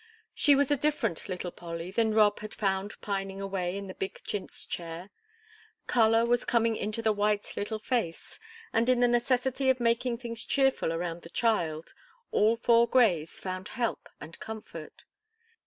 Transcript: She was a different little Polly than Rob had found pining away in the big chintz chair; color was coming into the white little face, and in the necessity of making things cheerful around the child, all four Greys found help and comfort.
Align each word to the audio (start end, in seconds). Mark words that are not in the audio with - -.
She 0.33 0.55
was 0.55 0.71
a 0.71 0.77
different 0.77 1.29
little 1.29 1.51
Polly 1.51 1.91
than 1.91 2.15
Rob 2.15 2.39
had 2.39 2.55
found 2.55 2.99
pining 3.01 3.39
away 3.39 3.77
in 3.77 3.85
the 3.85 3.93
big 3.93 4.19
chintz 4.23 4.65
chair; 4.65 5.11
color 5.85 6.25
was 6.25 6.43
coming 6.43 6.75
into 6.75 7.03
the 7.03 7.13
white 7.13 7.55
little 7.55 7.77
face, 7.77 8.39
and 8.73 8.89
in 8.89 8.99
the 8.99 9.07
necessity 9.07 9.69
of 9.69 9.79
making 9.79 10.17
things 10.17 10.43
cheerful 10.43 10.91
around 10.91 11.21
the 11.21 11.29
child, 11.29 11.93
all 12.31 12.55
four 12.55 12.87
Greys 12.87 13.39
found 13.39 13.67
help 13.77 14.09
and 14.19 14.39
comfort. 14.39 15.03